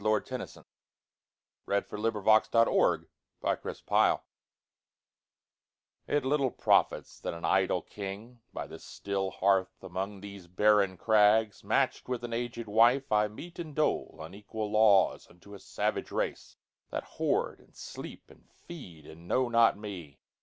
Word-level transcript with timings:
Alfred 0.03 0.25
Tennyson, 0.25 0.63
1st 1.67 1.87
Baron 1.91 2.03
1809–92 2.23 3.03
Ulysses 3.45 3.83
Tennyson 3.85 4.25
IT 6.07 6.25
little 6.25 6.49
profits 6.49 7.19
that 7.19 7.35
an 7.35 7.45
idle 7.45 7.83
king, 7.83 8.39
By 8.51 8.65
this 8.65 8.83
still 8.83 9.29
hearth, 9.29 9.83
among 9.83 10.21
these 10.21 10.47
barren 10.47 10.97
crags, 10.97 11.63
Match'd 11.63 12.07
with 12.07 12.23
an 12.23 12.33
aged 12.33 12.65
wife, 12.65 13.11
I 13.11 13.27
mete 13.27 13.59
and 13.59 13.75
doleUnequal 13.75 14.71
laws 14.71 15.27
unto 15.29 15.53
a 15.53 15.59
savage 15.59 16.09
race, 16.09 16.57
That 16.89 17.03
hoard, 17.03 17.59
and 17.59 17.75
sleep, 17.75 18.31
and 18.31 18.49
feed, 18.51 19.05
and 19.05 19.27
know 19.27 19.49
not 19.49 19.77
me. 19.77 20.17